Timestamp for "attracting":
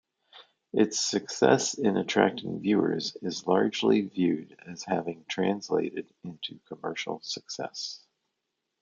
1.95-2.59